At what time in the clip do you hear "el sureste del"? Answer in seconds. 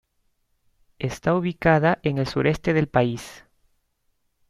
2.17-2.87